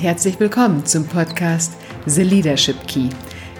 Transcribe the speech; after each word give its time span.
Herzlich 0.00 0.40
willkommen 0.40 0.86
zum 0.86 1.04
Podcast 1.04 1.74
The 2.06 2.22
Leadership 2.22 2.86
Key, 2.86 3.10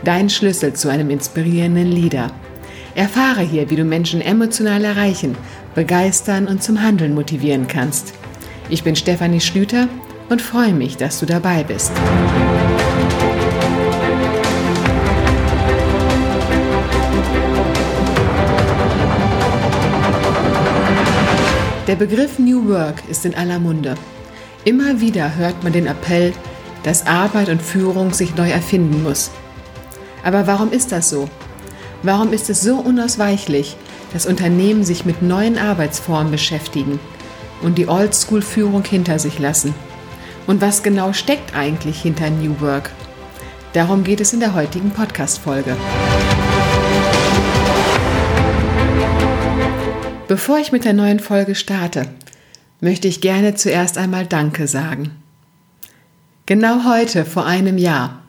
dein 0.04 0.30
Schlüssel 0.30 0.72
zu 0.72 0.88
einem 0.88 1.10
inspirierenden 1.10 1.92
Leader. 1.92 2.32
Erfahre 2.94 3.42
hier, 3.42 3.68
wie 3.68 3.76
du 3.76 3.84
Menschen 3.84 4.22
emotional 4.22 4.82
erreichen, 4.82 5.36
begeistern 5.74 6.46
und 6.46 6.62
zum 6.62 6.80
Handeln 6.80 7.14
motivieren 7.14 7.66
kannst. 7.68 8.14
Ich 8.70 8.82
bin 8.82 8.96
Stefanie 8.96 9.42
Schlüter 9.42 9.86
und 10.30 10.40
freue 10.40 10.72
mich, 10.72 10.96
dass 10.96 11.20
du 11.20 11.26
dabei 11.26 11.62
bist. 11.62 11.92
Der 21.86 21.96
Begriff 21.96 22.38
New 22.38 22.66
Work 22.66 23.02
ist 23.10 23.26
in 23.26 23.34
aller 23.34 23.58
Munde. 23.58 23.94
Immer 24.64 25.00
wieder 25.00 25.36
hört 25.36 25.62
man 25.62 25.72
den 25.72 25.86
Appell, 25.86 26.34
dass 26.82 27.06
Arbeit 27.06 27.48
und 27.48 27.62
Führung 27.62 28.12
sich 28.12 28.34
neu 28.34 28.50
erfinden 28.50 29.02
muss. 29.02 29.30
Aber 30.22 30.46
warum 30.46 30.70
ist 30.70 30.92
das 30.92 31.08
so? 31.08 31.30
Warum 32.02 32.34
ist 32.34 32.50
es 32.50 32.60
so 32.60 32.76
unausweichlich, 32.76 33.76
dass 34.12 34.26
Unternehmen 34.26 34.84
sich 34.84 35.06
mit 35.06 35.22
neuen 35.22 35.56
Arbeitsformen 35.56 36.30
beschäftigen 36.30 37.00
und 37.62 37.78
die 37.78 37.88
Oldschool-Führung 37.88 38.84
hinter 38.84 39.18
sich 39.18 39.38
lassen? 39.38 39.74
Und 40.46 40.60
was 40.60 40.82
genau 40.82 41.14
steckt 41.14 41.54
eigentlich 41.56 42.02
hinter 42.02 42.28
New 42.28 42.60
Work? 42.60 42.90
Darum 43.72 44.04
geht 44.04 44.20
es 44.20 44.34
in 44.34 44.40
der 44.40 44.54
heutigen 44.54 44.90
Podcast-Folge. 44.90 45.74
Bevor 50.28 50.58
ich 50.58 50.70
mit 50.70 50.84
der 50.84 50.92
neuen 50.92 51.18
Folge 51.20 51.54
starte, 51.54 52.06
möchte 52.80 53.08
ich 53.08 53.20
gerne 53.20 53.54
zuerst 53.54 53.98
einmal 53.98 54.26
Danke 54.26 54.66
sagen. 54.66 55.10
Genau 56.46 56.84
heute, 56.84 57.24
vor 57.24 57.46
einem 57.46 57.78
Jahr, 57.78 58.22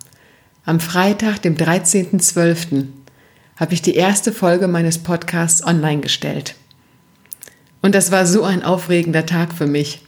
am 0.66 0.80
Freitag, 0.80 1.42
dem 1.42 1.56
13.12., 1.56 2.88
habe 3.56 3.74
ich 3.74 3.82
die 3.82 3.96
erste 3.96 4.32
Folge 4.32 4.68
meines 4.68 5.00
Podcasts 5.00 5.66
online 5.66 6.02
gestellt. 6.02 6.56
Und 7.82 7.96
das 7.96 8.12
war 8.12 8.26
so 8.26 8.44
ein 8.44 8.64
aufregender 8.64 9.26
Tag 9.26 9.54
für 9.54 9.68
mich, 9.68 10.06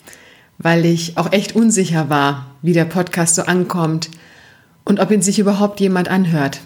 weil 0.58 0.86
ich 0.86 1.18
auch 1.18 1.32
echt 1.32 1.56
unsicher 1.56 2.10
war, 2.10 2.52
wie 2.62 2.74
der 2.74 2.86
Podcast 2.86 3.36
so 3.36 3.44
ankommt 3.44 4.10
und 4.84 5.00
ob 5.00 5.12
ihn 5.12 5.22
sich 5.22 5.40
überhaupt 5.40 5.80
jemand 5.80 6.08
anhört. 6.08 6.62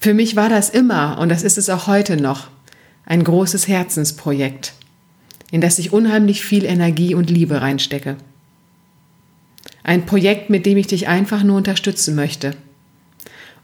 Für 0.00 0.14
mich 0.14 0.36
war 0.36 0.48
das 0.48 0.68
immer, 0.68 1.18
und 1.18 1.30
das 1.30 1.42
ist 1.42 1.58
es 1.58 1.70
auch 1.70 1.86
heute 1.86 2.16
noch, 2.16 2.48
ein 3.06 3.24
großes 3.24 3.68
Herzensprojekt 3.68 4.74
in 5.50 5.60
das 5.60 5.78
ich 5.78 5.92
unheimlich 5.92 6.44
viel 6.44 6.64
Energie 6.64 7.14
und 7.14 7.30
Liebe 7.30 7.60
reinstecke. 7.60 8.16
Ein 9.82 10.06
Projekt, 10.06 10.50
mit 10.50 10.66
dem 10.66 10.76
ich 10.76 10.88
dich 10.88 11.08
einfach 11.08 11.42
nur 11.42 11.56
unterstützen 11.56 12.16
möchte 12.16 12.56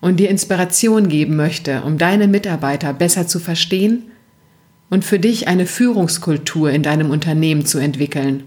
und 0.00 0.18
dir 0.18 0.30
Inspiration 0.30 1.08
geben 1.08 1.36
möchte, 1.36 1.82
um 1.82 1.98
deine 1.98 2.28
Mitarbeiter 2.28 2.92
besser 2.92 3.26
zu 3.26 3.38
verstehen 3.38 4.04
und 4.90 5.04
für 5.04 5.18
dich 5.18 5.48
eine 5.48 5.66
Führungskultur 5.66 6.70
in 6.70 6.82
deinem 6.82 7.10
Unternehmen 7.10 7.66
zu 7.66 7.78
entwickeln, 7.78 8.44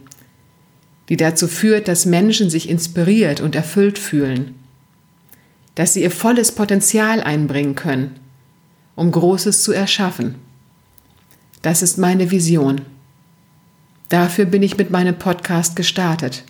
die 1.09 1.17
dazu 1.17 1.47
führt, 1.47 1.87
dass 1.87 2.05
Menschen 2.05 2.49
sich 2.49 2.69
inspiriert 2.69 3.41
und 3.41 3.55
erfüllt 3.55 3.99
fühlen, 3.99 4.55
dass 5.75 5.93
sie 5.93 6.03
ihr 6.03 6.11
volles 6.11 6.53
Potenzial 6.53 7.21
einbringen 7.21 7.75
können, 7.75 8.19
um 8.95 9.11
Großes 9.11 9.63
zu 9.63 9.71
erschaffen. 9.71 10.35
Das 11.61 11.81
ist 11.81 11.97
meine 11.97 12.31
Vision. 12.31 12.81
Dafür 14.09 14.45
bin 14.45 14.63
ich 14.63 14.77
mit 14.77 14.91
meinem 14.91 15.17
Podcast 15.17 15.75
gestartet 15.75 16.43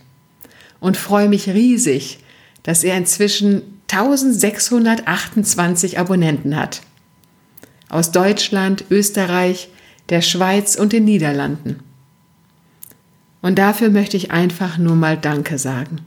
und 0.80 0.98
freue 0.98 1.30
mich 1.30 1.50
riesig, 1.50 2.20
dass 2.64 2.84
er 2.84 2.98
inzwischen 2.98 3.62
1628 3.90 6.00
Abonnenten 6.00 6.56
hat. 6.56 6.82
Aus 7.90 8.12
Deutschland, 8.12 8.86
Österreich, 8.90 9.70
der 10.10 10.22
Schweiz 10.22 10.76
und 10.76 10.92
den 10.92 11.06
Niederlanden. 11.06 11.80
Und 13.42 13.60
dafür 13.60 13.90
möchte 13.90 14.18
ich 14.18 14.32
einfach 14.32 14.78
nur 14.78 14.96
mal 14.96 15.18
Danke 15.18 15.60
sagen. 15.60 16.00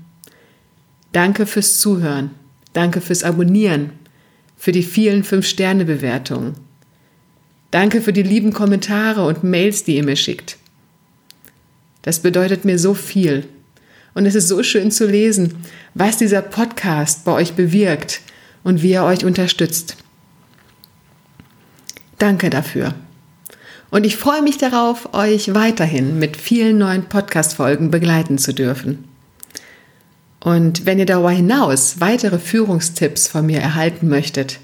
Danke 1.12 1.46
fürs 1.46 1.78
Zuhören, 1.78 2.30
danke 2.72 3.00
fürs 3.00 3.24
Abonnieren, 3.24 3.92
für 4.56 4.72
die 4.72 4.82
vielen 4.82 5.24
Fünf-Sterne-Bewertungen. 5.24 6.54
Danke 7.70 8.02
für 8.02 8.12
die 8.12 8.22
lieben 8.22 8.52
Kommentare 8.52 9.24
und 9.24 9.44
Mails, 9.44 9.84
die 9.84 9.96
ihr 9.96 10.04
mir 10.04 10.16
schickt. 10.16 10.58
Das 12.08 12.20
bedeutet 12.20 12.64
mir 12.64 12.78
so 12.78 12.94
viel. 12.94 13.44
Und 14.14 14.24
es 14.24 14.34
ist 14.34 14.48
so 14.48 14.62
schön 14.62 14.90
zu 14.90 15.06
lesen, 15.06 15.56
was 15.92 16.16
dieser 16.16 16.40
Podcast 16.40 17.26
bei 17.26 17.32
euch 17.32 17.52
bewirkt 17.52 18.22
und 18.64 18.82
wie 18.82 18.92
er 18.92 19.04
euch 19.04 19.26
unterstützt. 19.26 19.94
Danke 22.16 22.48
dafür. 22.48 22.94
Und 23.90 24.06
ich 24.06 24.16
freue 24.16 24.40
mich 24.40 24.56
darauf, 24.56 25.12
euch 25.12 25.52
weiterhin 25.52 26.18
mit 26.18 26.38
vielen 26.38 26.78
neuen 26.78 27.10
Podcast-Folgen 27.10 27.90
begleiten 27.90 28.38
zu 28.38 28.54
dürfen. 28.54 29.04
Und 30.40 30.86
wenn 30.86 30.98
ihr 30.98 31.04
darüber 31.04 31.32
hinaus 31.32 32.00
weitere 32.00 32.38
Führungstipps 32.38 33.28
von 33.28 33.44
mir 33.44 33.60
erhalten 33.60 34.08
möchtet 34.08 34.60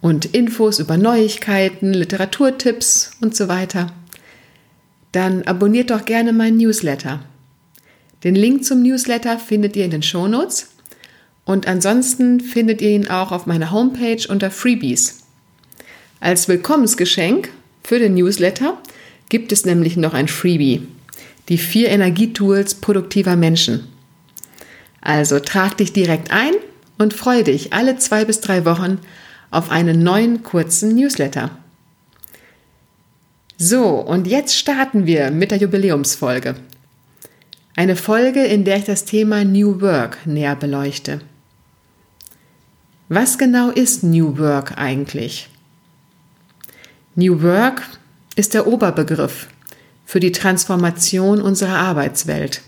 und 0.00 0.24
Infos 0.24 0.78
über 0.78 0.96
Neuigkeiten, 0.96 1.92
Literaturtipps 1.92 3.10
und 3.20 3.34
so 3.34 3.48
weiter, 3.48 3.92
dann 5.12 5.42
abonniert 5.42 5.90
doch 5.90 6.04
gerne 6.04 6.32
meinen 6.32 6.58
Newsletter. 6.58 7.20
Den 8.22 8.34
Link 8.34 8.64
zum 8.64 8.82
Newsletter 8.82 9.38
findet 9.38 9.76
ihr 9.76 9.84
in 9.84 9.90
den 9.90 10.02
Shownotes 10.02 10.68
und 11.44 11.66
ansonsten 11.66 12.40
findet 12.40 12.80
ihr 12.80 12.90
ihn 12.90 13.08
auch 13.08 13.32
auf 13.32 13.46
meiner 13.46 13.70
Homepage 13.70 14.22
unter 14.28 14.50
Freebies. 14.50 15.24
Als 16.20 16.48
Willkommensgeschenk 16.48 17.48
für 17.82 17.98
den 17.98 18.14
Newsletter 18.14 18.78
gibt 19.30 19.52
es 19.52 19.64
nämlich 19.64 19.96
noch 19.96 20.12
ein 20.12 20.28
Freebie, 20.28 20.86
die 21.48 21.58
vier 21.58 21.88
Energietools 21.88 22.74
produktiver 22.74 23.36
Menschen. 23.36 23.88
Also 25.00 25.40
trag 25.40 25.78
dich 25.78 25.92
direkt 25.92 26.30
ein 26.30 26.52
und 26.98 27.14
freue 27.14 27.44
dich 27.44 27.72
alle 27.72 27.96
zwei 27.96 28.26
bis 28.26 28.40
drei 28.40 28.66
Wochen 28.66 28.98
auf 29.50 29.70
einen 29.70 30.02
neuen 30.02 30.42
kurzen 30.42 30.94
Newsletter. 30.94 31.50
So, 33.62 33.96
und 33.96 34.26
jetzt 34.26 34.56
starten 34.56 35.04
wir 35.04 35.30
mit 35.30 35.50
der 35.50 35.58
Jubiläumsfolge. 35.58 36.54
Eine 37.76 37.94
Folge, 37.94 38.42
in 38.42 38.64
der 38.64 38.78
ich 38.78 38.84
das 38.84 39.04
Thema 39.04 39.44
New 39.44 39.82
Work 39.82 40.26
näher 40.26 40.56
beleuchte. 40.56 41.20
Was 43.10 43.36
genau 43.36 43.68
ist 43.68 44.02
New 44.02 44.38
Work 44.38 44.78
eigentlich? 44.78 45.50
New 47.14 47.42
Work 47.42 47.82
ist 48.34 48.54
der 48.54 48.66
Oberbegriff 48.66 49.48
für 50.06 50.20
die 50.20 50.32
Transformation 50.32 51.42
unserer 51.42 51.76
Arbeitswelt. 51.76 52.62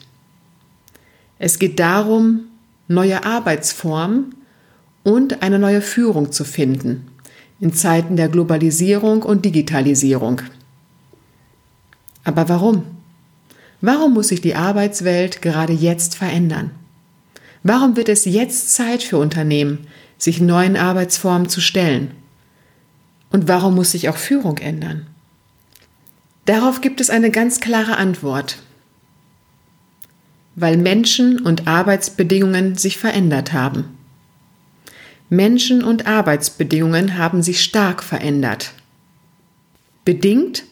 Es 1.38 1.58
geht 1.58 1.80
darum, 1.80 2.48
neue 2.86 3.24
Arbeitsformen 3.24 4.34
und 5.04 5.42
eine 5.42 5.58
neue 5.58 5.80
Führung 5.80 6.32
zu 6.32 6.44
finden 6.44 7.08
in 7.60 7.72
Zeiten 7.72 8.16
der 8.16 8.28
Globalisierung 8.28 9.22
und 9.22 9.46
Digitalisierung. 9.46 10.42
Aber 12.24 12.48
warum? 12.48 12.84
Warum 13.80 14.14
muss 14.14 14.28
sich 14.28 14.40
die 14.40 14.54
Arbeitswelt 14.54 15.42
gerade 15.42 15.72
jetzt 15.72 16.14
verändern? 16.14 16.70
Warum 17.62 17.96
wird 17.96 18.08
es 18.08 18.24
jetzt 18.24 18.74
Zeit 18.74 19.02
für 19.02 19.18
Unternehmen, 19.18 19.86
sich 20.18 20.40
neuen 20.40 20.76
Arbeitsformen 20.76 21.48
zu 21.48 21.60
stellen? 21.60 22.12
Und 23.30 23.48
warum 23.48 23.74
muss 23.74 23.92
sich 23.92 24.08
auch 24.08 24.16
Führung 24.16 24.58
ändern? 24.58 25.06
Darauf 26.44 26.80
gibt 26.80 27.00
es 27.00 27.10
eine 27.10 27.30
ganz 27.30 27.60
klare 27.60 27.96
Antwort. 27.96 28.58
Weil 30.54 30.76
Menschen 30.76 31.40
und 31.40 31.66
Arbeitsbedingungen 31.66 32.76
sich 32.76 32.98
verändert 32.98 33.52
haben. 33.52 33.96
Menschen 35.28 35.82
und 35.82 36.06
Arbeitsbedingungen 36.06 37.16
haben 37.16 37.42
sich 37.42 37.62
stark 37.62 38.02
verändert. 38.02 38.72
Bedingt 40.04 40.64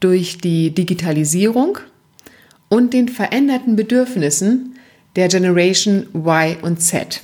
durch 0.00 0.38
die 0.38 0.74
Digitalisierung 0.74 1.78
und 2.68 2.92
den 2.92 3.08
veränderten 3.08 3.76
Bedürfnissen 3.76 4.76
der 5.16 5.28
Generation 5.28 6.06
Y 6.14 6.56
und 6.62 6.80
Z. 6.80 7.20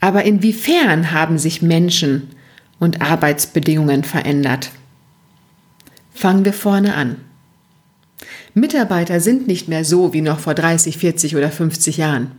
Aber 0.00 0.24
inwiefern 0.24 1.12
haben 1.12 1.38
sich 1.38 1.62
Menschen 1.62 2.30
und 2.78 3.00
Arbeitsbedingungen 3.00 4.04
verändert? 4.04 4.70
Fangen 6.14 6.44
wir 6.44 6.52
vorne 6.52 6.94
an. 6.94 7.16
Mitarbeiter 8.54 9.20
sind 9.20 9.46
nicht 9.46 9.68
mehr 9.68 9.84
so 9.84 10.12
wie 10.12 10.20
noch 10.20 10.40
vor 10.40 10.54
30, 10.54 10.98
40 10.98 11.36
oder 11.36 11.50
50 11.50 11.96
Jahren. 11.96 12.32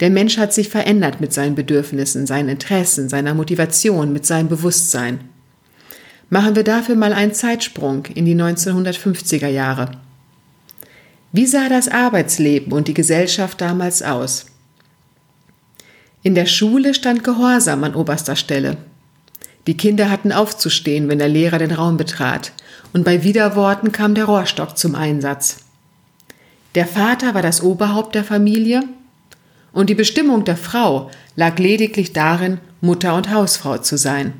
Der 0.00 0.10
Mensch 0.10 0.38
hat 0.38 0.52
sich 0.52 0.68
verändert 0.68 1.20
mit 1.20 1.32
seinen 1.32 1.54
Bedürfnissen, 1.54 2.26
seinen 2.26 2.48
Interessen, 2.48 3.08
seiner 3.08 3.34
Motivation, 3.34 4.12
mit 4.12 4.26
seinem 4.26 4.48
Bewusstsein. 4.48 5.20
Machen 6.30 6.56
wir 6.56 6.64
dafür 6.64 6.96
mal 6.96 7.12
einen 7.12 7.34
Zeitsprung 7.34 8.06
in 8.06 8.24
die 8.24 8.34
1950er 8.34 9.48
Jahre. 9.48 9.92
Wie 11.32 11.46
sah 11.46 11.68
das 11.68 11.88
Arbeitsleben 11.88 12.72
und 12.72 12.88
die 12.88 12.94
Gesellschaft 12.94 13.60
damals 13.60 14.02
aus? 14.02 14.46
In 16.22 16.34
der 16.34 16.46
Schule 16.46 16.94
stand 16.94 17.24
Gehorsam 17.24 17.84
an 17.84 17.94
oberster 17.94 18.36
Stelle. 18.36 18.76
Die 19.66 19.76
Kinder 19.76 20.10
hatten 20.10 20.32
aufzustehen, 20.32 21.08
wenn 21.08 21.18
der 21.18 21.28
Lehrer 21.28 21.58
den 21.58 21.72
Raum 21.72 21.96
betrat, 21.96 22.52
und 22.92 23.04
bei 23.04 23.24
Widerworten 23.24 23.92
kam 23.92 24.14
der 24.14 24.26
Rohrstock 24.26 24.78
zum 24.78 24.94
Einsatz. 24.94 25.64
Der 26.74 26.86
Vater 26.86 27.34
war 27.34 27.42
das 27.42 27.62
Oberhaupt 27.62 28.14
der 28.14 28.24
Familie 28.24 28.84
und 29.72 29.90
die 29.90 29.94
Bestimmung 29.94 30.44
der 30.44 30.56
Frau 30.56 31.10
lag 31.36 31.58
lediglich 31.58 32.12
darin, 32.12 32.58
Mutter 32.80 33.14
und 33.14 33.30
Hausfrau 33.30 33.78
zu 33.78 33.98
sein. 33.98 34.34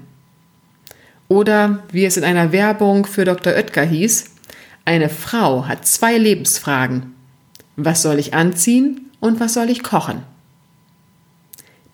Oder 1.35 1.83
wie 1.91 2.05
es 2.05 2.17
in 2.17 2.23
einer 2.23 2.53
Werbung 2.53 3.07
für 3.07 3.25
Dr. 3.25 3.55
Oetker 3.55 3.83
hieß, 3.83 4.27
eine 4.85 5.09
Frau 5.09 5.67
hat 5.67 5.85
zwei 5.85 6.17
Lebensfragen. 6.17 7.13
Was 7.75 8.03
soll 8.03 8.21
ich 8.21 8.35
anziehen 8.35 9.11
und 9.19 9.41
was 9.41 9.55
soll 9.55 9.69
ich 9.69 9.83
kochen? 9.83 10.23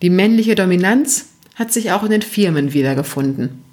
Die 0.03 0.11
männliche 0.11 0.53
Dominanz 0.53 1.29
hat 1.55 1.73
sich 1.73 1.91
auch 1.91 2.03
in 2.03 2.11
den 2.11 2.21
Firmen 2.21 2.73
wiedergefunden. 2.73 3.63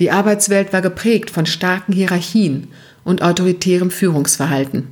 Die 0.00 0.10
Arbeitswelt 0.10 0.72
war 0.72 0.80
geprägt 0.80 1.28
von 1.28 1.44
starken 1.44 1.92
Hierarchien 1.92 2.68
und 3.04 3.20
autoritärem 3.20 3.90
Führungsverhalten. 3.90 4.86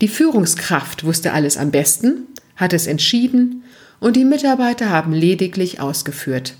Die 0.00 0.08
Führungskraft 0.08 1.04
wusste 1.04 1.32
alles 1.32 1.56
am 1.56 1.70
besten, 1.70 2.26
hat 2.56 2.72
es 2.72 2.88
entschieden 2.88 3.62
und 4.00 4.16
die 4.16 4.24
Mitarbeiter 4.24 4.90
haben 4.90 5.12
lediglich 5.12 5.78
ausgeführt. 5.78 6.56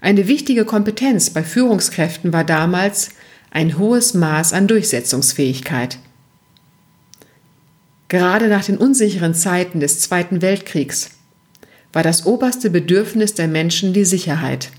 Eine 0.00 0.28
wichtige 0.28 0.64
Kompetenz 0.64 1.30
bei 1.30 1.42
Führungskräften 1.42 2.32
war 2.32 2.44
damals 2.44 3.10
ein 3.50 3.78
hohes 3.78 4.14
Maß 4.14 4.52
an 4.52 4.66
Durchsetzungsfähigkeit. 4.66 5.98
Gerade 8.08 8.48
nach 8.48 8.64
den 8.64 8.76
unsicheren 8.78 9.34
Zeiten 9.34 9.80
des 9.80 10.00
Zweiten 10.00 10.42
Weltkriegs 10.42 11.10
war 11.92 12.02
das 12.02 12.26
oberste 12.26 12.70
Bedürfnis 12.70 13.34
der 13.34 13.48
Menschen 13.48 13.92
die 13.92 14.04
Sicherheit. 14.04 14.70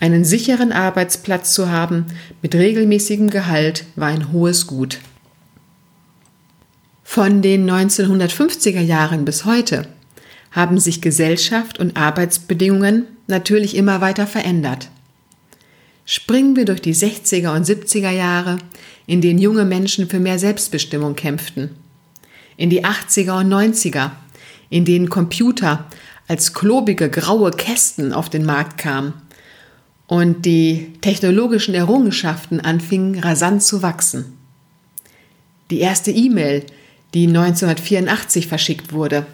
Einen 0.00 0.24
sicheren 0.24 0.72
Arbeitsplatz 0.72 1.52
zu 1.52 1.70
haben 1.70 2.06
mit 2.42 2.54
regelmäßigem 2.54 3.30
Gehalt 3.30 3.84
war 3.96 4.08
ein 4.08 4.32
hohes 4.32 4.66
Gut. 4.66 4.98
Von 7.04 7.42
den 7.42 7.70
1950er 7.70 8.80
Jahren 8.80 9.24
bis 9.24 9.44
heute 9.44 9.86
haben 10.50 10.78
sich 10.78 11.00
Gesellschaft 11.00 11.78
und 11.78 11.96
Arbeitsbedingungen 11.96 13.06
natürlich 13.26 13.76
immer 13.76 14.00
weiter 14.00 14.26
verändert. 14.26 14.90
Springen 16.04 16.56
wir 16.56 16.64
durch 16.64 16.82
die 16.82 16.94
60er 16.94 17.54
und 17.54 17.64
70er 17.64 18.10
Jahre, 18.10 18.58
in 19.06 19.20
denen 19.20 19.38
junge 19.38 19.64
Menschen 19.64 20.08
für 20.08 20.18
mehr 20.18 20.38
Selbstbestimmung 20.38 21.14
kämpften. 21.14 21.70
In 22.56 22.68
die 22.68 22.84
80er 22.84 23.40
und 23.40 23.52
90er, 23.52 24.10
in 24.70 24.84
denen 24.84 25.08
Computer 25.08 25.86
als 26.26 26.52
klobige 26.52 27.10
graue 27.10 27.50
Kästen 27.52 28.12
auf 28.12 28.28
den 28.28 28.44
Markt 28.44 28.78
kamen 28.78 29.14
und 30.06 30.44
die 30.44 30.92
technologischen 31.00 31.74
Errungenschaften 31.74 32.60
anfingen 32.60 33.20
rasant 33.20 33.62
zu 33.62 33.82
wachsen. 33.82 34.36
Die 35.70 35.78
erste 35.78 36.10
E-Mail, 36.10 36.64
die 37.14 37.28
1984 37.28 38.48
verschickt 38.48 38.92
wurde, 38.92 39.26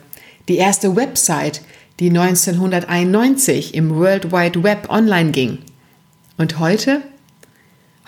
die 0.48 0.56
erste 0.56 0.94
Website, 0.96 1.62
die 1.98 2.10
1991 2.10 3.74
im 3.74 3.94
World 3.94 4.32
Wide 4.32 4.62
Web 4.62 4.88
online 4.90 5.30
ging, 5.30 5.58
und 6.38 6.58
heute? 6.58 7.00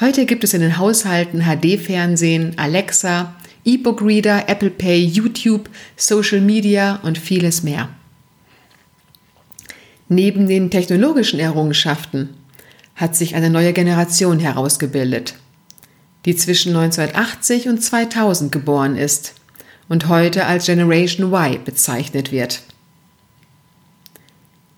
Heute 0.00 0.26
gibt 0.26 0.44
es 0.44 0.52
in 0.52 0.60
den 0.60 0.76
Haushalten 0.76 1.44
HD-Fernsehen, 1.44 2.58
Alexa, 2.58 3.34
E-Book-Reader, 3.64 4.48
Apple 4.48 4.70
Pay, 4.70 5.02
YouTube, 5.04 5.70
Social 5.96 6.40
Media 6.40 7.00
und 7.02 7.18
vieles 7.18 7.62
mehr. 7.62 7.88
Neben 10.08 10.46
den 10.46 10.70
technologischen 10.70 11.40
Errungenschaften 11.40 12.30
hat 12.94 13.16
sich 13.16 13.34
eine 13.34 13.50
neue 13.50 13.72
Generation 13.72 14.38
herausgebildet, 14.38 15.34
die 16.24 16.36
zwischen 16.36 16.76
1980 16.76 17.68
und 17.68 17.82
2000 17.82 18.52
geboren 18.52 18.96
ist 18.96 19.34
und 19.88 20.08
heute 20.08 20.46
als 20.46 20.66
Generation 20.66 21.32
Y 21.32 21.64
bezeichnet 21.64 22.30
wird. 22.32 22.62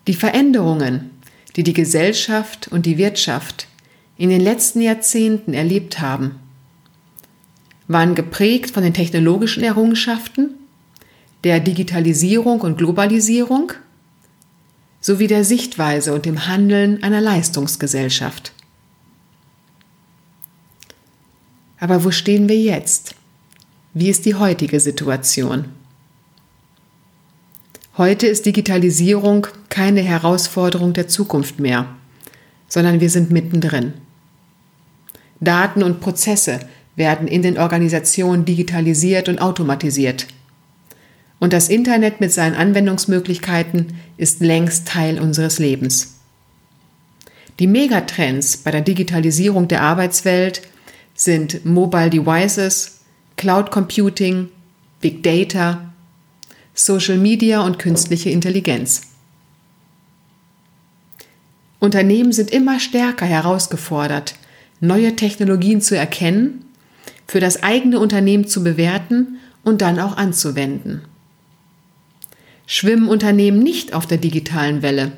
Die 0.06 0.14
Veränderungen, 0.14 1.10
die 1.56 1.62
die 1.62 1.72
Gesellschaft 1.72 2.68
und 2.68 2.86
die 2.86 2.98
Wirtschaft 2.98 3.66
in 4.16 4.30
den 4.30 4.40
letzten 4.40 4.80
Jahrzehnten 4.80 5.54
erlebt 5.54 6.00
haben, 6.00 6.36
waren 7.88 8.14
geprägt 8.14 8.70
von 8.70 8.82
den 8.82 8.94
technologischen 8.94 9.64
Errungenschaften, 9.64 10.54
der 11.42 11.58
Digitalisierung 11.58 12.60
und 12.60 12.78
Globalisierung 12.78 13.72
sowie 15.00 15.26
der 15.26 15.44
Sichtweise 15.44 16.12
und 16.12 16.26
dem 16.26 16.46
Handeln 16.46 17.02
einer 17.02 17.20
Leistungsgesellschaft. 17.20 18.52
Aber 21.78 22.04
wo 22.04 22.10
stehen 22.10 22.48
wir 22.48 22.60
jetzt? 22.60 23.14
Wie 23.92 24.08
ist 24.08 24.25
die 24.25 24.37
heutige 24.37 24.78
Situation? 24.78 25.64
Heute 27.98 28.28
ist 28.28 28.46
Digitalisierung 28.46 29.48
keine 29.69 30.00
Herausforderung 30.00 30.92
der 30.92 31.08
Zukunft 31.08 31.58
mehr, 31.58 31.87
sondern 32.69 33.00
wir 33.00 33.10
sind 33.10 33.32
mittendrin. 33.32 33.94
Daten 35.40 35.82
und 35.82 36.00
Prozesse 36.00 36.60
werden 36.94 37.26
in 37.26 37.42
den 37.42 37.58
Organisationen 37.58 38.44
digitalisiert 38.44 39.28
und 39.28 39.40
automatisiert. 39.40 40.28
Und 41.40 41.52
das 41.52 41.69
Internet 41.69 42.20
mit 42.20 42.32
seinen 42.32 42.54
Anwendungsmöglichkeiten 42.54 43.94
ist 44.16 44.38
längst 44.38 44.86
Teil 44.86 45.19
unseres 45.19 45.58
Lebens. 45.58 46.20
Die 47.58 47.66
Megatrends 47.66 48.56
bei 48.58 48.70
der 48.70 48.82
Digitalisierung 48.82 49.66
der 49.66 49.82
Arbeitswelt 49.82 50.62
sind 51.14 51.64
Mobile 51.64 52.10
Devices, 52.10 53.00
Cloud 53.40 53.70
Computing, 53.70 54.50
Big 55.00 55.22
Data, 55.22 55.93
Social 56.74 57.17
Media 57.17 57.62
und 57.62 57.79
künstliche 57.79 58.29
Intelligenz. 58.29 59.00
Unternehmen 61.79 62.32
sind 62.32 62.50
immer 62.50 62.79
stärker 62.79 63.24
herausgefordert, 63.24 64.34
neue 64.81 65.17
Technologien 65.17 65.81
zu 65.81 65.96
erkennen, 65.96 66.67
für 67.26 67.41
das 67.41 67.62
eigene 67.62 67.98
Unternehmen 67.98 68.46
zu 68.46 68.62
bewerten 68.62 69.38
und 69.65 69.81
dann 69.81 69.98
auch 70.00 70.19
anzuwenden. 70.19 71.00
Schwimmen 72.67 73.08
Unternehmen 73.08 73.60
nicht 73.60 73.94
auf 73.94 74.06
der 74.06 74.19
digitalen 74.19 74.82
Welle, 74.82 75.12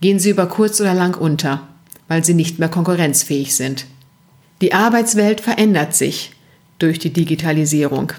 gehen 0.00 0.20
sie 0.20 0.30
über 0.30 0.46
kurz 0.46 0.80
oder 0.80 0.94
lang 0.94 1.16
unter, 1.16 1.66
weil 2.06 2.24
sie 2.24 2.34
nicht 2.34 2.60
mehr 2.60 2.68
konkurrenzfähig 2.68 3.56
sind. 3.56 3.86
Die 4.60 4.72
Arbeitswelt 4.72 5.40
verändert 5.40 5.96
sich 5.96 6.35
durch 6.78 6.98
die 6.98 7.12
Digitalisierung. 7.12 8.12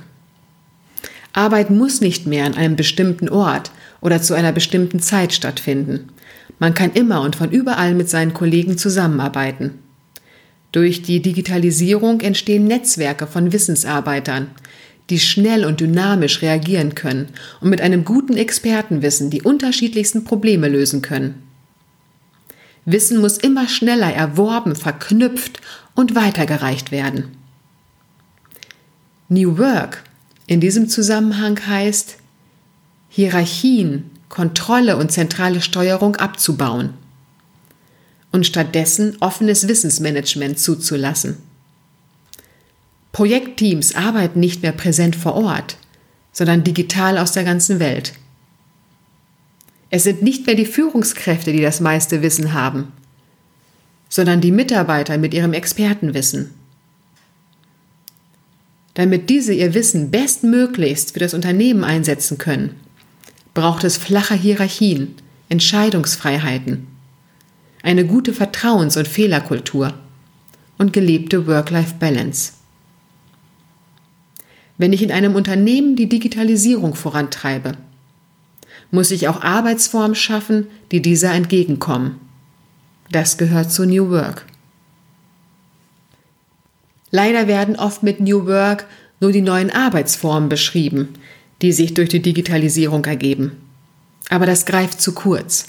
Arbeit 1.34 1.70
muss 1.70 2.02
nicht 2.02 2.26
mehr 2.26 2.46
an 2.46 2.56
einem 2.56 2.76
bestimmten 2.76 3.30
Ort 3.30 3.72
oder 4.02 4.22
zu 4.22 4.34
einer 4.34 4.52
bestimmten 4.52 5.00
Zeit 5.00 5.34
stattfinden. 5.34 6.10
Man 6.60 6.74
kann 6.74 6.94
immer 6.94 7.22
und 7.22 7.36
von 7.36 7.52
überall 7.52 7.94
mit 7.94 8.10
seinen 8.10 8.34
Kollegen 8.34 8.78
zusammenarbeiten. 8.78 9.80
Durch 10.72 11.02
die 11.02 11.22
Digitalisierung 11.22 12.22
entstehen 12.22 12.66
Netzwerke 12.66 13.28
von 13.28 13.54
Wissensarbeitern, 13.54 14.50
die 15.10 15.20
schnell 15.20 15.64
und 15.64 15.80
dynamisch 15.80 16.42
reagieren 16.42 16.96
können 16.96 17.28
und 17.62 17.70
mit 17.70 17.82
einem 17.82 18.04
guten 18.04 18.36
Expertenwissen 18.36 19.30
die 19.30 19.42
unterschiedlichsten 19.42 20.24
Probleme 20.24 20.68
lösen 20.68 21.02
können. 21.02 21.44
Wissen 22.86 23.20
muss 23.20 23.38
immer 23.38 23.68
schneller 23.68 24.12
erworben, 24.12 24.76
verknüpft 24.76 25.62
und 25.96 26.16
weitergereicht 26.16 26.92
werden. 26.92 27.37
New 29.30 29.58
Work 29.58 30.04
in 30.46 30.62
diesem 30.62 30.88
Zusammenhang 30.88 31.60
heißt, 31.68 32.18
Hierarchien, 33.10 34.10
Kontrolle 34.30 34.96
und 34.96 35.12
zentrale 35.12 35.62
Steuerung 35.62 36.16
abzubauen 36.16 36.94
und 38.32 38.46
stattdessen 38.46 39.18
offenes 39.20 39.68
Wissensmanagement 39.68 40.60
zuzulassen. 40.60 41.38
Projektteams 43.12 43.96
arbeiten 43.96 44.40
nicht 44.40 44.62
mehr 44.62 44.72
präsent 44.72 45.16
vor 45.16 45.36
Ort, 45.36 45.78
sondern 46.32 46.64
digital 46.64 47.18
aus 47.18 47.32
der 47.32 47.44
ganzen 47.44 47.80
Welt. 47.80 48.14
Es 49.90 50.04
sind 50.04 50.22
nicht 50.22 50.46
mehr 50.46 50.56
die 50.56 50.66
Führungskräfte, 50.66 51.52
die 51.52 51.62
das 51.62 51.80
meiste 51.80 52.22
Wissen 52.22 52.54
haben, 52.54 52.92
sondern 54.08 54.40
die 54.40 54.52
Mitarbeiter 54.52 55.18
mit 55.18 55.34
ihrem 55.34 55.54
Expertenwissen. 55.54 56.52
Damit 58.98 59.30
diese 59.30 59.54
ihr 59.54 59.76
Wissen 59.76 60.10
bestmöglichst 60.10 61.14
für 61.14 61.20
das 61.20 61.36
Unternehmen 61.36 61.84
einsetzen 61.84 62.40
können, 62.40 62.78
braucht 63.54 63.84
es 63.84 63.96
flache 63.96 64.34
Hierarchien, 64.34 65.14
Entscheidungsfreiheiten, 65.50 66.88
eine 67.84 68.08
gute 68.08 68.34
Vertrauens- 68.34 68.98
und 68.98 69.08
Fehlerkultur 69.08 69.94
und 70.80 70.94
gelebte 70.94 71.46
Work-Life-Balance. 71.46 72.54
Wenn 74.80 74.94
ich 74.94 75.04
in 75.04 75.12
einem 75.12 75.36
Unternehmen 75.36 75.96
die 75.96 76.10
Digitalisierung 76.10 76.96
vorantreibe, 76.96 77.74
muss 78.90 79.12
ich 79.12 79.28
auch 79.28 79.44
Arbeitsformen 79.44 80.16
schaffen, 80.16 80.66
die 80.92 81.04
dieser 81.04 81.34
entgegenkommen. 81.34 82.16
Das 83.12 83.38
gehört 83.38 83.72
zu 83.72 83.86
New 83.86 84.10
Work. 84.10 84.48
Leider 87.12 87.48
werden 87.48 87.76
oft 87.76 88.04
mit 88.04 88.20
New 88.20 88.46
Work 88.46 88.86
nur 89.20 89.32
die 89.32 89.42
neuen 89.42 89.72
Arbeitsformen 89.72 90.50
beschrieben, 90.50 91.14
die 91.62 91.72
sich 91.72 91.94
durch 91.94 92.10
die 92.10 92.22
Digitalisierung 92.22 93.06
ergeben. 93.06 93.54
Aber 94.30 94.46
das 94.46 94.66
greift 94.66 95.02
zu 95.02 95.14
kurz. 95.14 95.68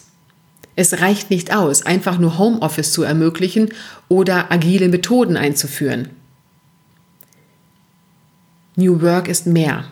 Es 0.76 1.00
reicht 1.00 1.30
nicht 1.30 1.54
aus, 1.54 1.82
einfach 1.82 2.18
nur 2.18 2.38
Homeoffice 2.38 2.92
zu 2.92 3.02
ermöglichen 3.02 3.70
oder 4.08 4.52
agile 4.52 4.88
Methoden 4.88 5.36
einzuführen. 5.36 6.10
New 8.76 9.00
Work 9.02 9.28
ist 9.28 9.46
mehr. 9.46 9.84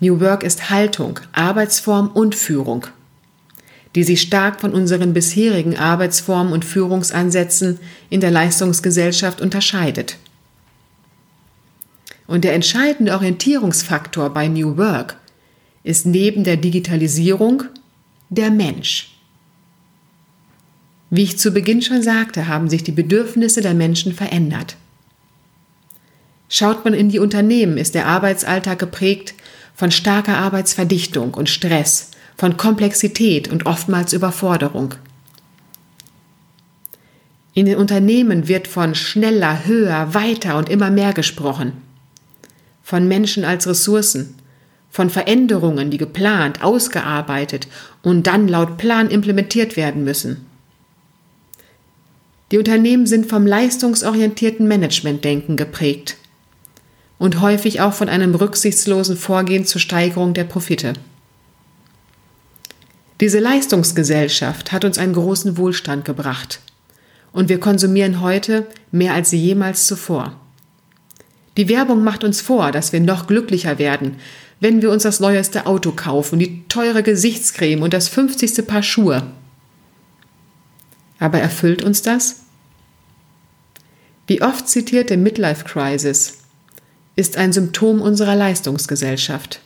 New 0.00 0.20
Work 0.20 0.42
ist 0.42 0.70
Haltung, 0.70 1.18
Arbeitsform 1.32 2.08
und 2.08 2.34
Führung, 2.34 2.86
die 3.94 4.04
sich 4.04 4.20
stark 4.20 4.60
von 4.60 4.74
unseren 4.74 5.14
bisherigen 5.14 5.78
Arbeitsformen 5.78 6.52
und 6.52 6.64
Führungsansätzen 6.64 7.80
in 8.10 8.20
der 8.20 8.30
Leistungsgesellschaft 8.30 9.40
unterscheidet. 9.40 10.18
Und 12.28 12.44
der 12.44 12.54
entscheidende 12.54 13.14
Orientierungsfaktor 13.14 14.30
bei 14.30 14.46
New 14.46 14.76
Work 14.76 15.16
ist 15.82 16.04
neben 16.06 16.44
der 16.44 16.58
Digitalisierung 16.58 17.64
der 18.28 18.50
Mensch. 18.50 19.14
Wie 21.08 21.22
ich 21.22 21.38
zu 21.38 21.52
Beginn 21.52 21.80
schon 21.80 22.02
sagte, 22.02 22.46
haben 22.46 22.68
sich 22.68 22.84
die 22.84 22.92
Bedürfnisse 22.92 23.62
der 23.62 23.72
Menschen 23.72 24.12
verändert. 24.12 24.76
Schaut 26.50 26.84
man 26.84 26.92
in 26.92 27.08
die 27.08 27.18
Unternehmen, 27.18 27.78
ist 27.78 27.94
der 27.94 28.06
Arbeitsalltag 28.06 28.78
geprägt 28.78 29.32
von 29.74 29.90
starker 29.90 30.36
Arbeitsverdichtung 30.36 31.32
und 31.32 31.48
Stress, 31.48 32.10
von 32.36 32.58
Komplexität 32.58 33.48
und 33.48 33.64
oftmals 33.64 34.12
Überforderung. 34.12 34.94
In 37.54 37.64
den 37.64 37.76
Unternehmen 37.76 38.48
wird 38.48 38.68
von 38.68 38.94
schneller, 38.94 39.64
höher, 39.64 40.12
weiter 40.12 40.58
und 40.58 40.68
immer 40.68 40.90
mehr 40.90 41.14
gesprochen. 41.14 41.87
Von 42.88 43.06
Menschen 43.06 43.44
als 43.44 43.66
Ressourcen, 43.66 44.34
von 44.88 45.10
Veränderungen, 45.10 45.90
die 45.90 45.98
geplant, 45.98 46.62
ausgearbeitet 46.64 47.68
und 48.02 48.26
dann 48.26 48.48
laut 48.48 48.78
Plan 48.78 49.10
implementiert 49.10 49.76
werden 49.76 50.04
müssen. 50.04 50.46
Die 52.50 52.56
Unternehmen 52.56 53.06
sind 53.06 53.26
vom 53.26 53.46
leistungsorientierten 53.46 54.66
Managementdenken 54.66 55.58
geprägt 55.58 56.16
und 57.18 57.42
häufig 57.42 57.82
auch 57.82 57.92
von 57.92 58.08
einem 58.08 58.34
rücksichtslosen 58.34 59.18
Vorgehen 59.18 59.66
zur 59.66 59.82
Steigerung 59.82 60.32
der 60.32 60.44
Profite. 60.44 60.94
Diese 63.20 63.38
Leistungsgesellschaft 63.38 64.72
hat 64.72 64.86
uns 64.86 64.96
einen 64.96 65.12
großen 65.12 65.58
Wohlstand 65.58 66.06
gebracht 66.06 66.60
und 67.32 67.50
wir 67.50 67.60
konsumieren 67.60 68.22
heute 68.22 68.66
mehr 68.90 69.12
als 69.12 69.30
jemals 69.32 69.86
zuvor. 69.86 70.40
Die 71.58 71.68
Werbung 71.68 72.04
macht 72.04 72.22
uns 72.22 72.40
vor, 72.40 72.70
dass 72.70 72.92
wir 72.92 73.00
noch 73.00 73.26
glücklicher 73.26 73.80
werden, 73.80 74.14
wenn 74.60 74.80
wir 74.80 74.92
uns 74.92 75.02
das 75.02 75.18
neueste 75.18 75.66
Auto 75.66 75.90
kaufen, 75.90 76.38
die 76.38 76.62
teure 76.68 77.02
Gesichtscreme 77.02 77.82
und 77.82 77.92
das 77.92 78.08
50. 78.08 78.64
Paar 78.64 78.84
Schuhe. 78.84 79.24
Aber 81.18 81.40
erfüllt 81.40 81.82
uns 81.82 82.00
das? 82.00 82.42
Die 84.28 84.40
oft 84.40 84.68
zitierte 84.68 85.16
Midlife 85.16 85.64
Crisis 85.64 86.38
ist 87.16 87.36
ein 87.36 87.52
Symptom 87.52 88.00
unserer 88.02 88.36
Leistungsgesellschaft. 88.36 89.60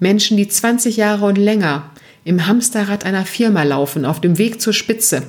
Menschen, 0.00 0.36
die 0.36 0.48
20 0.48 0.96
Jahre 0.96 1.26
und 1.26 1.38
länger 1.38 1.92
im 2.24 2.48
Hamsterrad 2.48 3.04
einer 3.04 3.24
Firma 3.24 3.62
laufen, 3.62 4.04
auf 4.04 4.20
dem 4.20 4.36
Weg 4.38 4.60
zur 4.60 4.72
Spitze, 4.72 5.22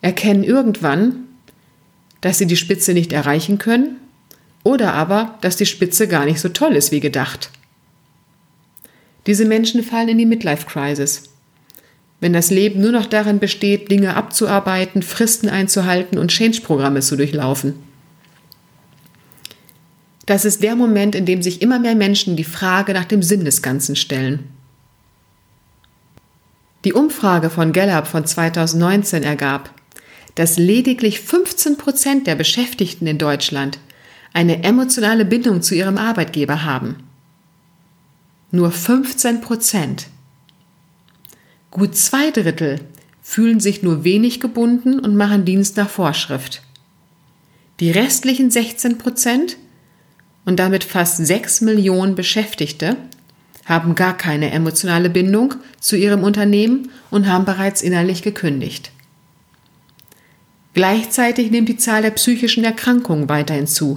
erkennen 0.00 0.42
irgendwann, 0.42 1.26
dass 2.20 2.38
sie 2.38 2.46
die 2.46 2.56
Spitze 2.56 2.94
nicht 2.94 3.12
erreichen 3.12 3.58
können 3.58 4.00
oder 4.68 4.92
aber, 4.92 5.38
dass 5.40 5.56
die 5.56 5.64
Spitze 5.64 6.08
gar 6.08 6.26
nicht 6.26 6.40
so 6.40 6.50
toll 6.50 6.76
ist 6.76 6.92
wie 6.92 7.00
gedacht. 7.00 7.48
Diese 9.26 9.46
Menschen 9.46 9.82
fallen 9.82 10.10
in 10.10 10.18
die 10.18 10.26
Midlife 10.26 10.66
Crisis. 10.66 11.22
Wenn 12.20 12.34
das 12.34 12.50
Leben 12.50 12.82
nur 12.82 12.92
noch 12.92 13.06
darin 13.06 13.38
besteht, 13.38 13.90
Dinge 13.90 14.14
abzuarbeiten, 14.14 15.00
Fristen 15.02 15.48
einzuhalten 15.48 16.18
und 16.18 16.30
Change-Programme 16.30 17.00
zu 17.00 17.16
durchlaufen. 17.16 17.76
Das 20.26 20.44
ist 20.44 20.62
der 20.62 20.76
Moment, 20.76 21.14
in 21.14 21.24
dem 21.24 21.40
sich 21.40 21.62
immer 21.62 21.78
mehr 21.78 21.94
Menschen 21.94 22.36
die 22.36 22.44
Frage 22.44 22.92
nach 22.92 23.06
dem 23.06 23.22
Sinn 23.22 23.46
des 23.46 23.62
Ganzen 23.62 23.96
stellen. 23.96 24.50
Die 26.84 26.92
Umfrage 26.92 27.48
von 27.48 27.72
Gallup 27.72 28.06
von 28.06 28.26
2019 28.26 29.22
ergab, 29.22 29.72
dass 30.34 30.58
lediglich 30.58 31.20
15 31.20 31.78
Prozent 31.78 32.26
der 32.26 32.34
Beschäftigten 32.34 33.06
in 33.06 33.16
Deutschland 33.16 33.78
eine 34.38 34.62
emotionale 34.62 35.24
Bindung 35.24 35.62
zu 35.62 35.74
ihrem 35.74 35.98
Arbeitgeber 35.98 36.62
haben. 36.62 36.94
Nur 38.52 38.70
15 38.70 39.40
Prozent. 39.40 40.06
Gut 41.72 41.96
zwei 41.96 42.30
Drittel 42.30 42.80
fühlen 43.20 43.58
sich 43.58 43.82
nur 43.82 44.04
wenig 44.04 44.38
gebunden 44.38 45.00
und 45.00 45.16
machen 45.16 45.44
Dienst 45.44 45.76
nach 45.76 45.88
Vorschrift. 45.88 46.62
Die 47.80 47.90
restlichen 47.90 48.52
16 48.52 48.98
Prozent 48.98 49.56
und 50.44 50.60
damit 50.60 50.84
fast 50.84 51.16
sechs 51.16 51.60
Millionen 51.60 52.14
Beschäftigte 52.14 52.96
haben 53.64 53.96
gar 53.96 54.16
keine 54.16 54.52
emotionale 54.52 55.10
Bindung 55.10 55.54
zu 55.80 55.96
ihrem 55.96 56.22
Unternehmen 56.22 56.92
und 57.10 57.26
haben 57.26 57.44
bereits 57.44 57.82
innerlich 57.82 58.22
gekündigt. 58.22 58.92
Gleichzeitig 60.74 61.50
nimmt 61.50 61.68
die 61.68 61.76
Zahl 61.76 62.02
der 62.02 62.12
psychischen 62.12 62.62
Erkrankungen 62.62 63.28
weiterhin 63.28 63.66
zu. 63.66 63.96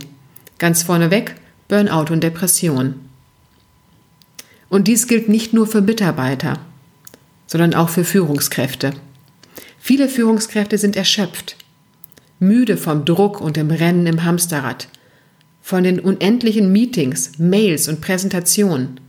Ganz 0.62 0.84
vorneweg 0.84 1.34
Burnout 1.70 2.14
und 2.14 2.22
Depression. 2.24 2.94
Und 4.70 4.88
dies 4.88 5.08
gilt 5.08 5.28
nicht 5.28 5.54
nur 5.54 5.66
für 5.66 5.82
Mitarbeiter, 5.82 6.60
sondern 7.48 7.74
auch 7.74 7.90
für 7.90 8.04
Führungskräfte. 8.04 8.92
Viele 9.80 10.08
Führungskräfte 10.08 10.78
sind 10.78 10.96
erschöpft, 10.96 11.56
müde 12.38 12.78
vom 12.78 13.06
Druck 13.06 13.42
und 13.42 13.56
dem 13.58 13.72
Rennen 13.72 14.06
im 14.06 14.24
Hamsterrad– 14.24 14.88
von 15.64 15.84
den 15.84 16.00
unendlichen 16.00 16.72
Meetings, 16.72 17.40
Mails 17.40 17.88
und 17.88 18.02
Präsentationen. 18.02 19.00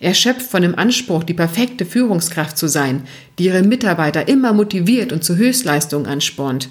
Erschöpft 0.00 0.50
von 0.50 0.62
dem 0.62 0.74
Anspruch, 0.74 1.22
die 1.22 1.34
perfekte 1.34 1.86
Führungskraft 1.86 2.58
zu 2.58 2.66
sein, 2.66 3.02
die 3.38 3.44
ihre 3.44 3.62
Mitarbeiter 3.62 4.26
immer 4.26 4.52
motiviert 4.52 5.12
und 5.12 5.22
zu 5.22 5.36
Höchstleistungen 5.36 6.06
anspornt. 6.06 6.70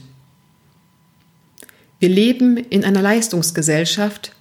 Wir 2.06 2.14
leben 2.14 2.58
in 2.58 2.86
einer 2.86 3.02
Leistungsgesellschaft, 3.02 4.32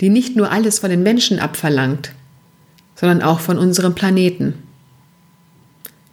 die 0.00 0.08
nicht 0.08 0.36
nur 0.36 0.50
alles 0.50 0.78
von 0.78 0.88
den 0.88 1.02
Menschen 1.02 1.38
abverlangt, 1.38 2.12
sondern 2.94 3.20
auch 3.20 3.40
von 3.40 3.58
unserem 3.58 3.94
Planeten. 3.94 4.54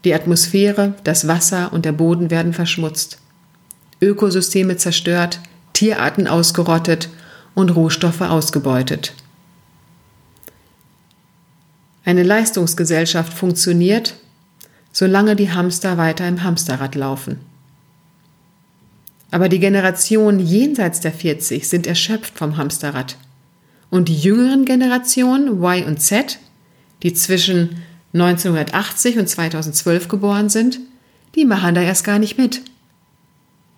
Die 0.03 0.13
Atmosphäre, 0.13 0.95
das 1.05 1.25
Wasser 1.25 1.71
und 1.71 1.85
der 1.85 1.93
Boden 1.93 2.29
werden 2.29 2.51
verschmutzt, 2.51 3.19
Ökosysteme 4.01 4.75
zerstört, 4.75 5.39
Tierarten 5.71 6.27
ausgerottet 6.27 7.07
und 7.55 7.69
Rohstoffe 7.69 8.19
ausgebeutet. 8.19 9.13
Eine 12.03 12.23
Leistungsgesellschaft 12.23 13.31
funktioniert, 13.31 14.17
solange 14.91 15.37
die 15.37 15.53
Hamster 15.53 15.97
weiter 15.97 16.27
im 16.27 16.43
Hamsterrad 16.43 16.95
laufen. 16.95 17.39
Aber 19.31 19.49
die 19.49 19.59
Generationen 19.59 20.39
jenseits 20.39 20.99
der 20.99 21.11
40 21.11 21.67
sind 21.67 21.87
erschöpft 21.87 22.37
vom 22.37 22.57
Hamsterrad. 22.57 23.17
Und 23.89 24.09
die 24.09 24.17
jüngeren 24.17 24.65
Generationen 24.65 25.61
Y 25.61 25.85
und 25.85 26.01
Z, 26.01 26.39
die 27.03 27.13
zwischen 27.13 27.81
1980 28.13 29.19
und 29.19 29.27
2012 29.27 30.07
geboren 30.07 30.49
sind, 30.49 30.79
die 31.35 31.45
machen 31.45 31.75
da 31.75 31.81
erst 31.81 32.03
gar 32.03 32.19
nicht 32.19 32.37
mit. 32.37 32.61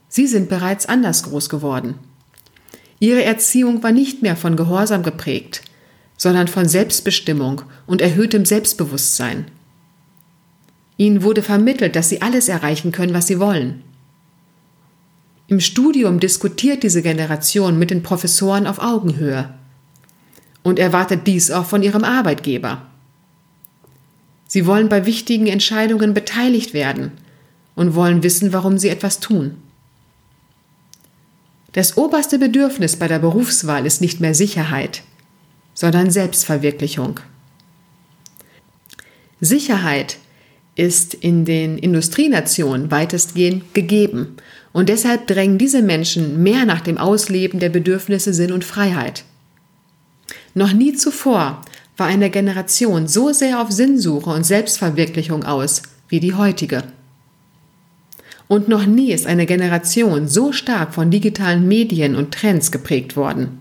Sie 0.07 0.27
sind 0.27 0.49
bereits 0.49 0.85
anders 0.87 1.23
groß 1.23 1.49
geworden. 1.49 1.95
Ihre 2.99 3.23
Erziehung 3.23 3.81
war 3.83 3.91
nicht 3.91 4.21
mehr 4.21 4.35
von 4.35 4.55
Gehorsam 4.55 5.03
geprägt, 5.03 5.61
sondern 6.17 6.47
von 6.47 6.67
Selbstbestimmung 6.67 7.61
und 7.87 8.01
erhöhtem 8.01 8.45
Selbstbewusstsein. 8.45 9.45
Ihnen 10.97 11.23
wurde 11.23 11.41
vermittelt, 11.41 11.95
dass 11.95 12.09
sie 12.09 12.21
alles 12.21 12.49
erreichen 12.49 12.91
können, 12.91 13.13
was 13.13 13.27
sie 13.27 13.39
wollen. 13.39 13.83
Im 15.49 15.59
Studium 15.59 16.19
diskutiert 16.19 16.83
diese 16.83 17.01
Generation 17.01 17.79
mit 17.79 17.89
den 17.89 18.03
Professoren 18.03 18.67
auf 18.67 18.77
Augenhöhe 18.77 19.51
und 20.61 20.77
erwartet 20.77 21.25
dies 21.25 21.49
auch 21.49 21.65
von 21.65 21.81
ihrem 21.81 22.03
Arbeitgeber. 22.03 22.83
Sie 24.47 24.67
wollen 24.67 24.89
bei 24.89 25.07
wichtigen 25.07 25.47
Entscheidungen 25.47 26.13
beteiligt 26.13 26.75
werden 26.75 27.13
und 27.73 27.95
wollen 27.95 28.21
wissen, 28.21 28.53
warum 28.53 28.77
sie 28.77 28.89
etwas 28.89 29.21
tun. 29.21 29.55
Das 31.71 31.97
oberste 31.97 32.37
Bedürfnis 32.37 32.97
bei 32.97 33.07
der 33.07 33.19
Berufswahl 33.19 33.87
ist 33.87 34.01
nicht 34.01 34.19
mehr 34.19 34.35
Sicherheit, 34.35 35.01
sondern 35.73 36.11
Selbstverwirklichung. 36.11 37.21
Sicherheit 39.41 40.17
ist 40.75 41.15
in 41.15 41.43
den 41.43 41.79
Industrienationen 41.79 42.91
weitestgehend 42.91 43.73
gegeben 43.73 44.37
und 44.79 44.87
deshalb 44.87 45.27
drängen 45.27 45.57
diese 45.57 45.81
Menschen 45.81 46.41
mehr 46.41 46.63
nach 46.63 46.79
dem 46.79 46.97
Ausleben 46.97 47.59
der 47.59 47.67
Bedürfnisse 47.67 48.33
Sinn 48.33 48.53
und 48.53 48.63
Freiheit. 48.63 49.25
Noch 50.53 50.71
nie 50.71 50.93
zuvor 50.93 51.61
war 51.97 52.07
eine 52.07 52.29
Generation 52.29 53.05
so 53.05 53.33
sehr 53.33 53.61
auf 53.61 53.73
Sinnsuche 53.73 54.29
und 54.29 54.45
Selbstverwirklichung 54.45 55.43
aus 55.43 55.81
wie 56.07 56.21
die 56.21 56.33
heutige. 56.33 56.83
Und 58.47 58.69
noch 58.69 58.85
nie 58.85 59.11
ist 59.11 59.27
eine 59.27 59.45
Generation 59.45 60.29
so 60.29 60.53
stark 60.53 60.93
von 60.93 61.11
digitalen 61.11 61.67
Medien 61.67 62.15
und 62.15 62.33
Trends 62.33 62.71
geprägt 62.71 63.17
worden. 63.17 63.59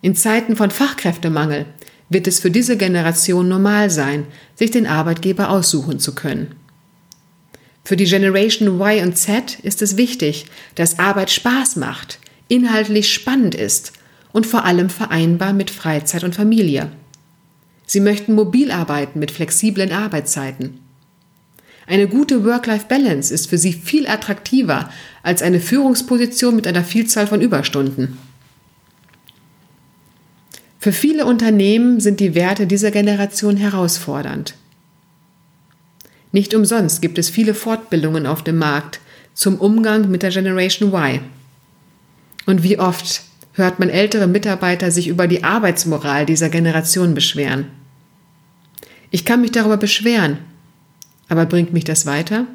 In 0.00 0.14
Zeiten 0.14 0.54
von 0.54 0.70
Fachkräftemangel 0.70 1.66
wird 2.08 2.28
es 2.28 2.38
für 2.38 2.52
diese 2.52 2.76
Generation 2.76 3.48
normal 3.48 3.90
sein, 3.90 4.28
sich 4.54 4.70
den 4.70 4.86
Arbeitgeber 4.86 5.50
aussuchen 5.50 5.98
zu 5.98 6.14
können. 6.14 6.54
Für 7.84 7.96
die 7.96 8.04
Generation 8.04 8.80
Y 8.80 9.04
und 9.04 9.16
Z 9.16 9.58
ist 9.60 9.82
es 9.82 9.96
wichtig, 9.96 10.46
dass 10.76 10.98
Arbeit 10.98 11.30
Spaß 11.30 11.76
macht, 11.76 12.20
inhaltlich 12.48 13.12
spannend 13.12 13.54
ist 13.54 13.92
und 14.32 14.46
vor 14.46 14.64
allem 14.64 14.88
vereinbar 14.88 15.52
mit 15.52 15.70
Freizeit 15.70 16.22
und 16.24 16.34
Familie. 16.34 16.92
Sie 17.86 18.00
möchten 18.00 18.34
mobil 18.34 18.70
arbeiten 18.70 19.18
mit 19.18 19.30
flexiblen 19.30 19.92
Arbeitszeiten. 19.92 20.80
Eine 21.86 22.06
gute 22.06 22.44
Work-Life-Balance 22.44 23.34
ist 23.34 23.50
für 23.50 23.58
sie 23.58 23.72
viel 23.72 24.06
attraktiver 24.06 24.88
als 25.22 25.42
eine 25.42 25.60
Führungsposition 25.60 26.54
mit 26.54 26.66
einer 26.66 26.84
Vielzahl 26.84 27.26
von 27.26 27.40
Überstunden. 27.40 28.16
Für 30.78 30.92
viele 30.92 31.26
Unternehmen 31.26 32.00
sind 32.00 32.20
die 32.20 32.34
Werte 32.34 32.66
dieser 32.66 32.90
Generation 32.92 33.56
herausfordernd. 33.56 34.54
Nicht 36.32 36.54
umsonst 36.54 37.02
gibt 37.02 37.18
es 37.18 37.30
viele 37.30 37.54
Fortbildungen 37.54 38.26
auf 38.26 38.42
dem 38.42 38.58
Markt 38.58 39.00
zum 39.34 39.58
Umgang 39.58 40.10
mit 40.10 40.22
der 40.22 40.30
Generation 40.30 40.92
Y. 40.92 41.20
Und 42.46 42.62
wie 42.62 42.78
oft 42.78 43.22
hört 43.52 43.78
man 43.78 43.90
ältere 43.90 44.26
Mitarbeiter 44.26 44.90
sich 44.90 45.08
über 45.08 45.26
die 45.26 45.44
Arbeitsmoral 45.44 46.26
dieser 46.26 46.48
Generation 46.48 47.14
beschweren. 47.14 47.66
Ich 49.10 49.24
kann 49.24 49.42
mich 49.42 49.52
darüber 49.52 49.76
beschweren, 49.76 50.38
aber 51.28 51.44
bringt 51.44 51.72
mich 51.72 51.84
das 51.84 52.06
weiter? 52.06 52.46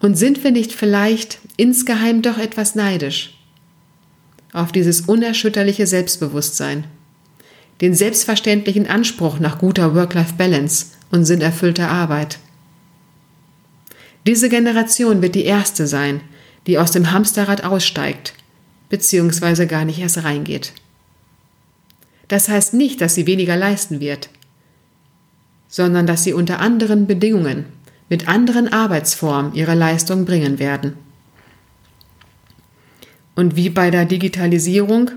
Und 0.00 0.16
sind 0.16 0.42
wir 0.42 0.50
nicht 0.50 0.72
vielleicht 0.72 1.38
insgeheim 1.58 2.22
doch 2.22 2.38
etwas 2.38 2.74
neidisch 2.74 3.34
auf 4.52 4.72
dieses 4.72 5.02
unerschütterliche 5.02 5.86
Selbstbewusstsein, 5.86 6.84
den 7.82 7.94
selbstverständlichen 7.94 8.86
Anspruch 8.86 9.38
nach 9.38 9.58
guter 9.58 9.94
Work-Life-Balance 9.94 10.86
und 11.10 11.24
sinnerfüllter 11.24 11.88
Arbeit? 11.88 12.38
Diese 14.26 14.48
Generation 14.48 15.22
wird 15.22 15.34
die 15.34 15.44
erste 15.44 15.86
sein, 15.86 16.20
die 16.66 16.78
aus 16.78 16.92
dem 16.92 17.10
Hamsterrad 17.10 17.64
aussteigt 17.64 18.34
beziehungsweise 18.90 19.66
gar 19.66 19.86
nicht 19.86 20.00
erst 20.00 20.22
reingeht. 20.22 20.74
Das 22.28 22.48
heißt 22.48 22.74
nicht, 22.74 23.00
dass 23.00 23.14
sie 23.14 23.26
weniger 23.26 23.56
leisten 23.56 24.00
wird, 24.00 24.28
sondern 25.68 26.06
dass 26.06 26.24
sie 26.24 26.34
unter 26.34 26.60
anderen 26.60 27.06
Bedingungen, 27.06 27.64
mit 28.10 28.28
anderen 28.28 28.72
Arbeitsformen 28.72 29.54
ihre 29.54 29.74
Leistung 29.74 30.24
bringen 30.26 30.58
werden. 30.58 30.94
Und 33.36 33.54
wie 33.54 33.70
bei 33.70 33.90
der 33.90 34.04
Digitalisierung 34.04 35.12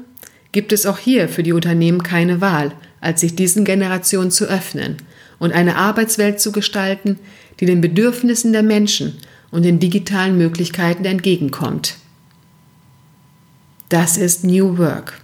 gibt 0.52 0.72
es 0.72 0.86
auch 0.86 1.00
hier 1.00 1.28
für 1.28 1.42
die 1.42 1.54
Unternehmen 1.54 2.04
keine 2.04 2.40
Wahl, 2.40 2.72
als 3.02 3.22
sich 3.22 3.36
diesen 3.36 3.66
Generationen 3.66 4.30
zu 4.30 4.46
öffnen 4.46 4.98
und 5.44 5.52
eine 5.52 5.76
Arbeitswelt 5.76 6.40
zu 6.40 6.54
gestalten, 6.54 7.20
die 7.60 7.66
den 7.66 7.82
Bedürfnissen 7.82 8.54
der 8.54 8.64
Menschen 8.64 9.18
und 9.52 9.64
den 9.64 9.78
digitalen 9.78 10.38
Möglichkeiten 10.38 11.04
entgegenkommt. 11.04 11.98
Das 13.90 14.16
ist 14.16 14.46
New 14.46 14.78
Work. 14.78 15.20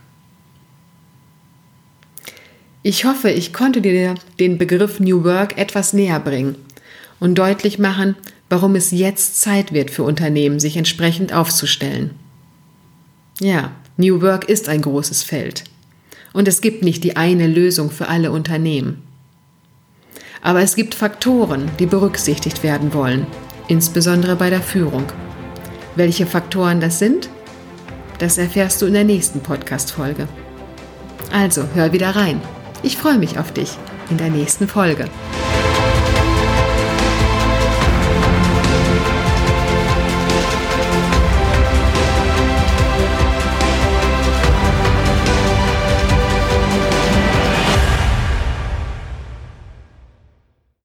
Ich 2.84 3.06
hoffe, 3.06 3.30
ich 3.30 3.54
konnte 3.54 3.80
dir 3.80 4.16
den 4.42 4.58
Begriff 4.58 5.00
New 5.00 5.24
Work 5.24 5.58
etwas 5.58 5.94
näher 5.94 6.20
bringen 6.20 6.56
und 7.22 7.36
deutlich 7.36 7.80
machen, 7.80 8.18
warum 8.50 8.76
es 8.76 8.92
jetzt 8.92 9.40
Zeit 9.40 9.72
wird 9.72 9.90
für 9.90 10.04
Unternehmen, 10.04 10.60
sich 10.60 10.76
entsprechend 10.76 11.32
aufzustellen. 11.32 12.10
Ja, 13.40 13.72
New 13.96 14.22
Work 14.22 14.50
ist 14.50 14.68
ein 14.68 14.82
großes 14.82 15.24
Feld. 15.24 15.64
Und 16.34 16.50
es 16.50 16.60
gibt 16.60 16.84
nicht 16.84 17.06
die 17.06 17.16
eine 17.16 17.48
Lösung 17.48 17.90
für 17.90 18.10
alle 18.10 18.34
Unternehmen. 18.34 19.09
Aber 20.42 20.62
es 20.62 20.76
gibt 20.76 20.96
Faktoren, 20.96 21.70
die 21.80 21.86
berücksichtigt 21.86 22.64
werden 22.64 22.94
wollen, 22.94 23.28
insbesondere 23.68 24.36
bei 24.36 24.50
der 24.50 24.62
Führung. 24.62 25.06
Welche 25.96 26.26
Faktoren 26.26 26.80
das 26.80 27.00
sind? 27.00 27.30
Das 28.20 28.38
erfährst 28.38 28.82
du 28.82 28.86
in 28.86 28.94
der 28.94 29.04
nächsten 29.04 29.42
Podcast-Folge. 29.42 30.28
Also 31.32 31.64
hör 31.74 31.92
wieder 31.94 32.16
rein. 32.16 32.42
Ich 32.84 32.98
freue 32.98 33.18
mich 33.18 33.38
auf 33.38 33.52
dich 33.52 33.78
in 34.10 34.18
der 34.18 34.30
nächsten 34.30 34.68
Folge. 34.68 35.06